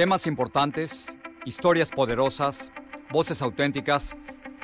[0.00, 2.72] Temas importantes, historias poderosas,
[3.10, 4.16] voces auténticas.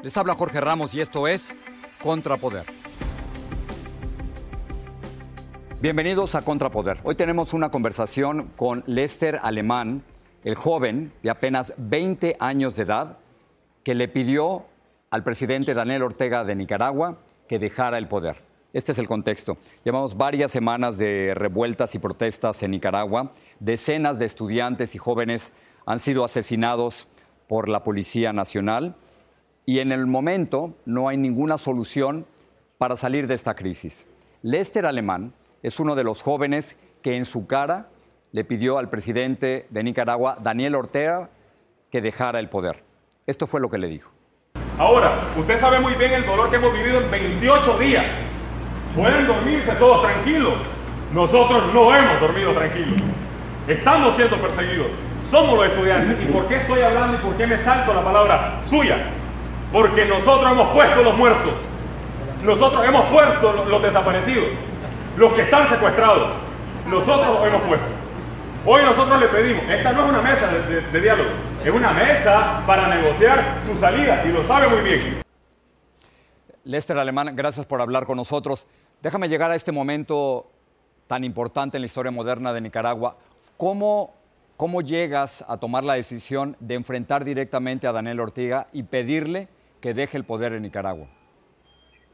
[0.02, 1.58] Les habla Jorge Ramos y esto es
[2.02, 2.64] Contrapoder.
[5.82, 7.00] Bienvenidos a Contrapoder.
[7.02, 10.04] Hoy tenemos una conversación con Lester Alemán,
[10.42, 13.18] el joven de apenas 20 años de edad,
[13.84, 14.64] que le pidió
[15.10, 18.45] al presidente Daniel Ortega de Nicaragua que dejara el poder.
[18.76, 19.56] Este es el contexto.
[19.84, 23.32] Llevamos varias semanas de revueltas y protestas en Nicaragua.
[23.58, 25.54] Decenas de estudiantes y jóvenes
[25.86, 27.08] han sido asesinados
[27.48, 28.94] por la Policía Nacional
[29.64, 32.26] y en el momento no hay ninguna solución
[32.76, 34.06] para salir de esta crisis.
[34.42, 35.32] Lester Alemán
[35.62, 37.88] es uno de los jóvenes que en su cara
[38.32, 41.30] le pidió al presidente de Nicaragua, Daniel Ortega,
[41.90, 42.84] que dejara el poder.
[43.26, 44.10] Esto fue lo que le dijo.
[44.78, 48.25] Ahora, usted sabe muy bien el dolor que hemos vivido en 28 días
[48.96, 50.54] pueden dormirse todos tranquilos.
[51.12, 52.98] Nosotros no hemos dormido tranquilos.
[53.68, 54.86] Estamos siendo perseguidos.
[55.30, 56.16] Somos los estudiantes.
[56.22, 58.96] ¿Y por qué estoy hablando y por qué me salto la palabra suya?
[59.72, 61.52] Porque nosotros hemos puesto los muertos.
[62.42, 64.46] Nosotros hemos puesto los desaparecidos.
[65.16, 66.30] Los que están secuestrados.
[66.88, 67.86] Nosotros los hemos puesto.
[68.68, 71.30] Hoy nosotros le pedimos, esta no es una mesa de, de diálogo,
[71.64, 75.22] es una mesa para negociar su salida y lo sabe muy bien.
[76.64, 78.66] Lester Alemán, gracias por hablar con nosotros.
[79.02, 80.50] Déjame llegar a este momento
[81.06, 83.16] tan importante en la historia moderna de Nicaragua.
[83.56, 84.14] ¿Cómo,
[84.56, 89.48] ¿Cómo llegas a tomar la decisión de enfrentar directamente a Daniel Ortega y pedirle
[89.80, 91.06] que deje el poder en Nicaragua?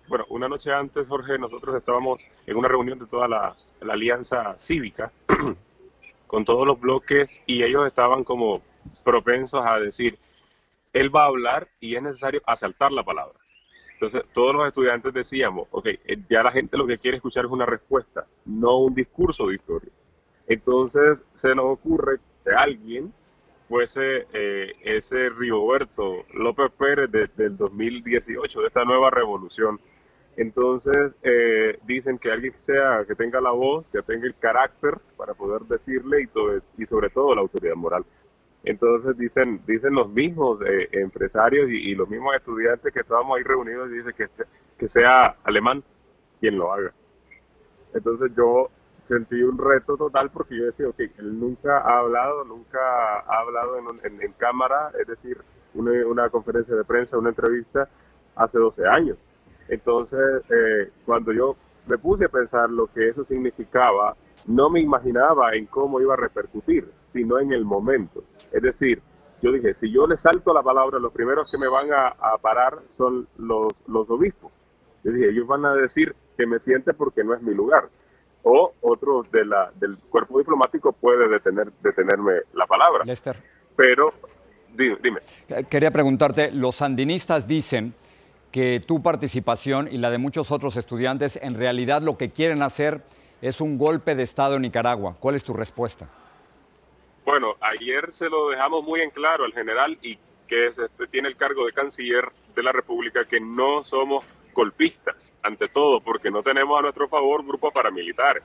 [0.09, 4.55] Bueno, una noche antes, Jorge, nosotros estábamos en una reunión de toda la, la alianza
[4.59, 5.13] cívica
[6.27, 8.61] con todos los bloques y ellos estaban como
[9.05, 10.19] propensos a decir,
[10.93, 13.39] él va a hablar y es necesario asaltar la palabra.
[14.03, 17.53] Entonces, todos los estudiantes decíamos, ok, eh, ya la gente lo que quiere escuchar es
[17.53, 19.93] una respuesta, no un discurso de historia.
[20.49, 23.13] Entonces, se nos ocurre que alguien
[23.69, 29.81] fuese eh, ese Rigoberto López Pérez del 2018, de esta nueva revolución.
[30.37, 35.35] Entonces, eh, dicen que alguien sea, que tenga la voz, que tenga el carácter para
[35.35, 38.05] poder decirle y, y sobre todo la autoridad moral.
[38.65, 43.91] Entonces dicen, dicen los mismos eh, empresarios y, los mismos estudiantes que estábamos ahí reunidos,
[43.91, 44.45] dicen que, este,
[44.79, 45.83] que sea alemán
[46.41, 46.93] quien lo haga.
[47.93, 48.71] Entonces yo
[49.03, 52.79] sentí un reto total porque yo decía, ok, él nunca ha hablado, nunca
[53.21, 55.39] ha hablado en, en, cámara, es decir,
[55.75, 57.89] una, una, conferencia de prensa, una entrevista,
[58.37, 59.19] hace 12 años.
[59.69, 61.57] Entonces, eh, cuando yo
[61.87, 64.17] me puse a pensar lo que eso significaba,
[64.49, 68.23] no me imaginaba en cómo iba a repercutir, sino en el momento.
[68.53, 69.03] Es decir,
[69.43, 72.79] yo dije, si yo le salto la palabra, los primeros que me van a, parar
[72.97, 74.53] son los, los obispos.
[75.03, 77.89] Yo dije, ellos van a decir que me siente porque no es mi lugar.
[78.45, 83.05] O otro de la, del cuerpo diplomático puede detener, detenerme la palabra.
[83.05, 83.37] Lester.
[83.77, 84.11] Pero,
[84.75, 85.21] dime, dime.
[85.69, 87.95] Quería preguntarte, los sandinistas dicen
[88.53, 93.03] que tu participación y la de muchos otros estudiantes en realidad lo que quieren hacer
[93.41, 95.17] es un golpe de Estado en Nicaragua.
[95.19, 96.09] ¿Cuál es tu respuesta?
[97.25, 101.37] Bueno, ayer se lo dejamos muy en claro al general y que este, tiene el
[101.37, 106.79] cargo de canciller de la República que no somos golpistas, ante todo, porque no tenemos
[106.79, 108.43] a nuestro favor grupos paramilitares.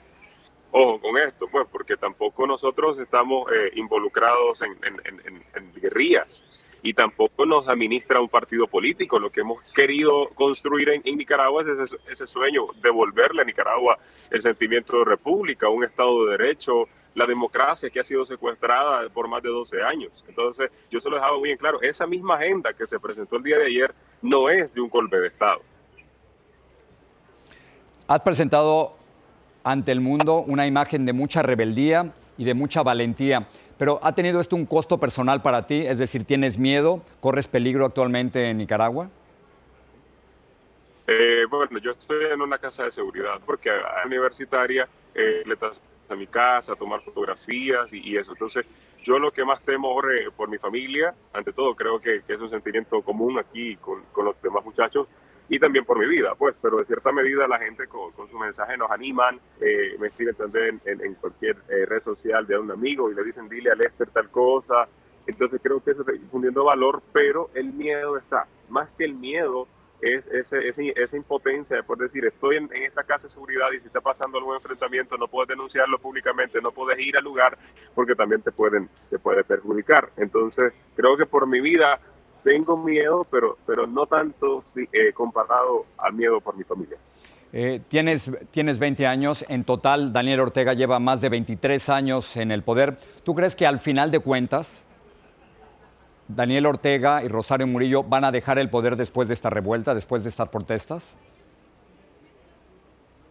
[0.72, 6.44] Ojo con esto, pues, porque tampoco nosotros estamos eh, involucrados en, en, en, en guerrillas
[6.84, 9.20] y tampoco nos administra un partido político.
[9.20, 13.98] Lo que hemos querido construir en, Nicaragua es ese, ese, sueño, devolverle a Nicaragua
[14.30, 16.88] el sentimiento de república, un Estado de Derecho,
[17.18, 20.24] la democracia que ha sido secuestrada por más de 12 años.
[20.28, 23.44] Entonces, yo se lo dejaba muy bien claro, esa misma agenda que se presentó el
[23.44, 23.92] día de ayer
[24.22, 25.62] no es de un golpe de Estado.
[28.08, 28.94] Has presentado
[29.64, 33.48] ante el mundo una imagen de mucha rebeldía y de mucha valentía.
[33.80, 35.88] Pero ¿ha tenido esto un costo personal para ti?
[35.88, 37.02] Es decir, ¿tienes miedo?
[37.20, 39.10] ¿Corres peligro actualmente en Nicaragua?
[41.08, 45.82] Eh, bueno, yo estoy en una casa de seguridad porque a universitaria eh, le estás
[46.10, 48.32] a mi casa a tomar fotografías y, eso.
[48.34, 48.66] Entonces,
[49.04, 49.96] yo lo que más temo
[50.36, 54.42] por mi familia, ante todo, creo que, es un sentimiento común aquí con, con los
[54.42, 55.08] demás muchachos,
[55.50, 58.76] y también por mi vida, pues, pero de cierta medida la gente con, su mensaje
[58.78, 63.16] nos animan, eh, me escriben también en, cualquier eh, red social de un amigo y
[63.16, 64.88] le dicen, dile a Lester tal cosa,
[65.26, 69.68] entonces creo que eso está difundiendo valor, pero el miedo está, más que el miedo
[70.02, 73.88] es ese, esa impotencia de poder decir, estoy en, esta casa de seguridad y si
[73.88, 77.58] está pasando algún enfrentamiento no puedes denunciarlo públicamente, no puedes ir al lugar
[77.96, 80.10] porque también te pueden te puede perjudicar.
[80.18, 82.00] Entonces, creo que por mi vida
[82.44, 86.98] tengo miedo, pero, pero no tanto si, eh, comparado al miedo por mi familia.
[87.54, 92.52] Eh, tienes, tienes 20 años, en total Daniel Ortega lleva más de 23 años en
[92.52, 92.98] el poder.
[93.24, 94.86] ¿Tú crees que al final de cuentas
[96.28, 100.24] Daniel Ortega y Rosario Murillo van a dejar el poder después de esta revuelta, después
[100.24, 101.18] de estas protestas?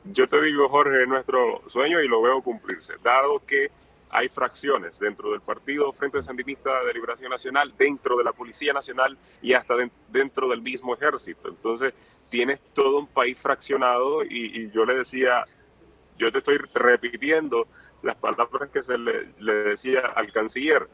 [0.04, 3.70] Yo te digo, Jorge, nuestro sueño y lo veo cumplirse, dado que
[4.10, 9.19] hay fracciones dentro del Partido Frente Sandinista de Liberación Nacional, dentro de la Policía Nacional
[9.42, 9.75] y hasta
[10.08, 11.49] dentro del mismo ejército.
[11.49, 11.92] Entonces,
[12.31, 15.44] tienes todo un país fraccionado y, yo le decía,
[16.19, 17.66] yo te estoy repitiendo
[18.02, 20.88] las palabras que se le, le decía al canciller.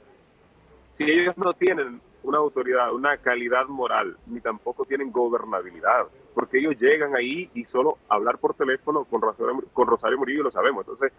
[0.92, 6.76] Si ellos no tienen una autoridad, una calidad moral, ni tampoco tienen gobernabilidad, porque ellos
[6.76, 10.82] llegan ahí y solo hablar por teléfono con Rosario, con Rosario Murillo lo sabemos.
[10.82, 11.10] Entonces,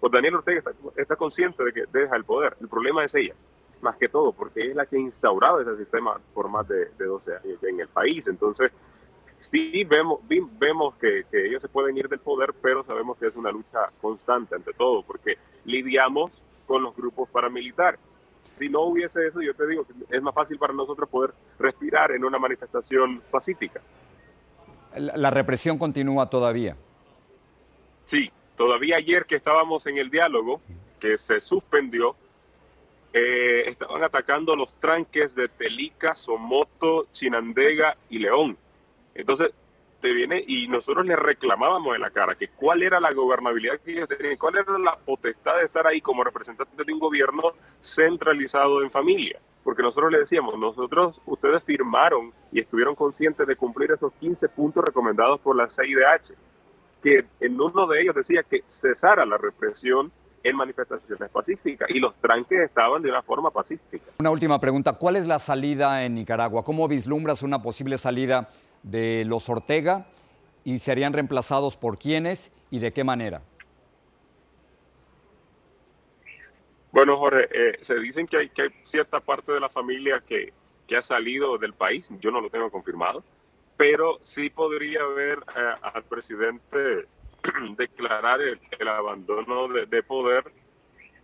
[0.00, 0.62] pues Daniel Ortega
[0.96, 2.56] está, consciente de que deja el poder.
[2.58, 3.34] El problema es ella,
[3.82, 7.36] más que todo, porque es la que ha instaurado ese sistema por más de, 12
[7.36, 8.28] años en el país.
[8.28, 8.72] Entonces,
[9.36, 13.92] sí vemos que, ellos se pueden ir del poder, pero sabemos que es una lucha
[14.00, 15.36] constante ante todo, porque
[15.66, 18.20] lidiamos con los grupos paramilitares.
[18.58, 22.12] Si no hubiese eso, yo te digo que es más fácil para nosotros poder respirar
[22.12, 23.80] en una manifestación pacífica.
[24.96, 26.76] La represión continúa todavía.
[28.04, 30.60] Sí, Todavía ayer que estábamos en el diálogo,
[30.98, 32.16] que se suspendió,
[33.12, 38.58] eh, estaban atacando los tranques de Telica, Somoto, Chinandega y León.
[39.14, 39.52] Entonces,
[40.00, 43.92] te viene y nosotros le reclamábamos en la cara que cuál era la gobernabilidad que
[43.92, 48.82] ellos tenían, cuál era la potestad de estar ahí como representantes de un gobierno centralizado
[48.82, 49.40] en familia.
[49.64, 54.84] Porque nosotros le decíamos, nosotros, ustedes firmaron y estuvieron conscientes de cumplir esos 15 puntos
[54.84, 56.34] recomendados por la CIDH
[57.02, 60.10] que en uno de ellos decía que cesara la represión
[60.42, 64.06] en manifestaciones pacíficas y los tranques estaban de una forma pacífica.
[64.20, 66.64] Una última pregunta, ¿cuál es la salida en Nicaragua?
[66.64, 68.48] ¿Cómo vislumbras una posible salida
[68.82, 70.06] de los Ortega
[70.64, 73.42] y serían reemplazados por quiénes y de qué manera?
[76.90, 80.52] Bueno, Jorge, eh, se dicen que hay, que hay cierta parte de la familia que,
[80.86, 83.22] que ha salido del país, yo no lo tengo confirmado,
[83.76, 87.06] pero sí podría haber eh, al presidente
[87.76, 90.44] declarar el, abandono de, poder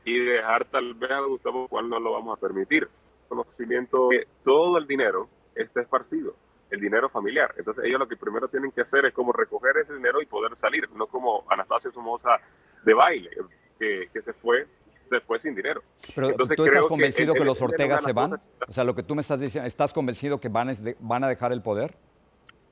[0.05, 2.89] y dejar tal vez a Gustavo cual no lo vamos a permitir.
[3.29, 6.37] Conocimiento que todo el dinero está esparcido,
[6.75, 7.55] el dinero familiar.
[7.57, 10.55] Entonces ellos lo que primero tienen que hacer es como recoger ese dinero y poder
[10.57, 12.41] salir, no como Anastasia Somoza
[12.85, 13.31] de baile,
[13.79, 14.67] que, se fue
[15.05, 15.83] se fue sin dinero.
[16.15, 18.41] Pero Entonces, tú estás convencido que, los Ortega se van?
[18.67, 21.53] O sea, lo que tú me estás diciendo, ¿estás convencido que van, van a dejar
[21.53, 21.95] el poder?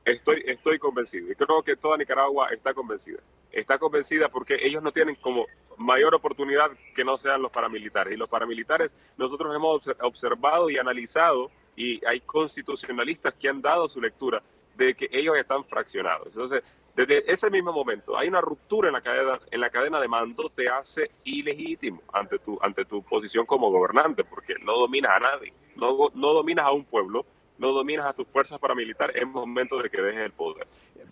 [0.05, 3.21] Estoy, estoy convencido y creo que toda Nicaragua está convencida.
[3.53, 8.15] Está convencida porque ellos no tienen como mayor oportunidad que no sean los paramilitares.
[8.15, 14.01] Y los paramilitares nosotros hemos observado y analizado y hay constitucionalistas que han dado su
[14.01, 14.43] lectura
[14.77, 16.29] de que ellos están fraccionados.
[16.29, 16.63] Entonces,
[16.95, 20.51] desde ese mismo momento hay una ruptura en la cadena, en la cadena de mando,
[20.51, 25.53] te hace ilegítimo ante tu, ante tu posición como gobernante, porque no dominas a nadie,
[25.77, 27.25] no, no dominas a un pueblo,
[27.59, 30.67] no dominas a tus fuerzas paramilitares, es momento de que dejes el poder.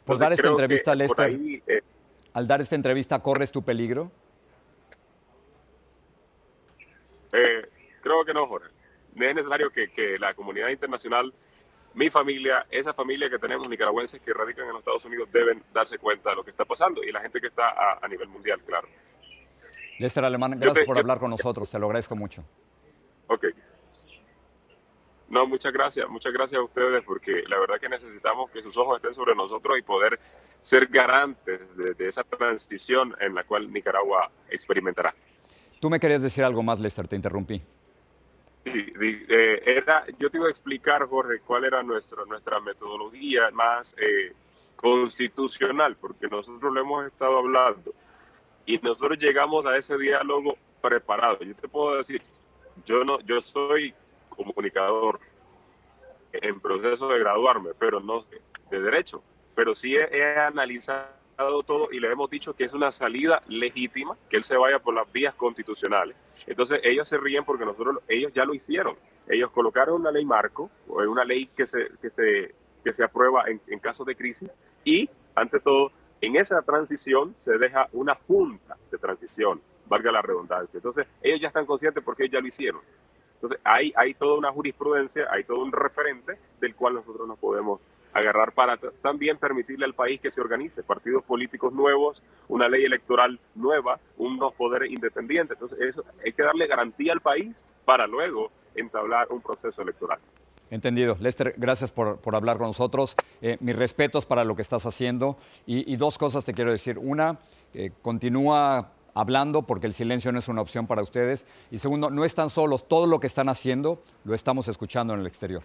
[0.05, 1.83] Por dar esta entrevista, Lester, eh,
[2.33, 4.11] al dar esta entrevista, ¿corres tu peligro?
[7.33, 7.69] Eh,
[8.03, 8.69] creo que no, Jorge.
[9.17, 11.33] Es necesario que, la comunidad internacional,
[11.95, 15.99] mi familia, esa familia que tenemos nicaragüenses que radican en los Estados Unidos, deben darse
[15.99, 18.89] cuenta de lo que está pasando y la gente que está a, nivel mundial, claro.
[19.99, 22.45] Lester Alemán, gracias por hablar con nosotros, te lo agradezco mucho.
[23.27, 23.47] Ok.
[25.29, 28.97] No, muchas gracias, muchas gracias a ustedes porque la verdad que necesitamos que sus ojos
[28.97, 30.19] estén sobre nosotros y poder
[30.61, 35.15] ser garantes de, esa transición en la cual Nicaragua experimentará.
[35.81, 37.63] Tú me querías decir algo más, Lester, te interrumpí.
[38.65, 43.95] Sí, eh, era, yo te iba a explicar, Jorge, cuál era nuestro, nuestra metodología más
[43.99, 44.35] eh,
[44.77, 47.95] constitucional, porque nosotros lo hemos estado hablando
[48.67, 51.39] y nosotros llegamos a ese diálogo preparado.
[51.43, 52.23] Yo te puedo decir,
[52.85, 53.95] yo no, yo soy
[54.29, 55.21] comunicador
[56.33, 58.21] en proceso de graduarme, pero no
[58.71, 59.23] de derecho.
[59.55, 61.20] Pero sí he, analizado
[61.67, 64.95] todo y le hemos dicho que es una salida legítima, que él se vaya por
[64.95, 66.17] las vías constitucionales.
[66.47, 68.97] Entonces ellos se ríen porque nosotros, ellos ya lo hicieron.
[69.29, 72.55] Ellos colocaron una ley marco, una ley que se, que se,
[72.85, 74.51] que se aprueba en, en casos de crisis
[74.85, 80.79] y, ante todo, en esa transición se deja una junta de transición, valga la redundancia.
[80.79, 82.81] Entonces, ellos ya están conscientes porque ellos ya lo hicieron.
[83.35, 87.81] Entonces, hay, hay toda una jurisprudencia, hay todo un referente del cual nosotros nos podemos
[88.13, 93.39] agarrar para también permitirle al país que se organice, partidos políticos nuevos, una ley electoral
[93.55, 95.57] nueva, unos poderes independientes.
[95.57, 100.19] Entonces, eso hay que darle garantía al país para luego entablar un proceso electoral.
[100.71, 101.17] Entendido.
[101.19, 103.15] Lester, gracias por, hablar con nosotros.
[103.43, 105.37] Eh, mis respetos para lo que estás haciendo.
[105.67, 106.97] Y, dos cosas te quiero decir.
[106.97, 107.39] Una,
[107.75, 111.45] eh, continúa hablando porque el silencio no es una opción para ustedes.
[111.73, 112.87] Y segundo, no están solos.
[112.87, 115.65] Todo lo que están haciendo lo estamos escuchando en el exterior.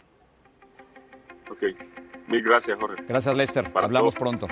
[1.52, 1.95] Ok.
[2.28, 3.04] Mil gracias, Jorge.
[3.08, 3.72] Gracias, Lester.
[3.76, 4.48] Hablamos pronto.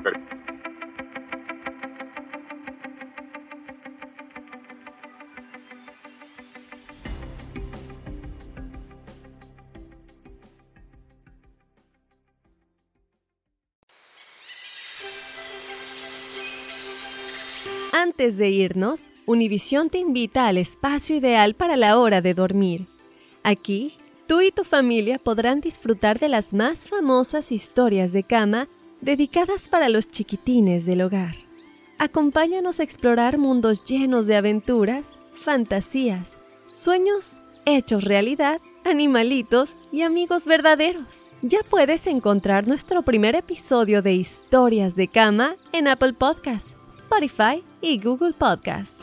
[17.91, 22.85] Antes de irnos, Univisión te invita al espacio ideal para la hora de dormir.
[23.43, 23.95] Aquí,
[24.33, 28.67] tú y tu familia podrán disfrutar de las más famosas historias de cama
[28.99, 31.35] dedicadas para los chiquitines del hogar.
[31.99, 41.29] Acompáñanos a explorar mundos llenos de aventuras, fantasías, sueños hechos realidad, animalitos y amigos verdaderos.
[41.43, 48.01] Ya puedes encontrar nuestro primer episodio de Historias de Cama en Apple Podcasts Spotify y
[48.01, 49.02] Google Podcast.